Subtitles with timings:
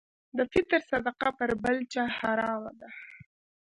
[0.37, 2.89] د فطر صدقه پر بل چا حرامه ده.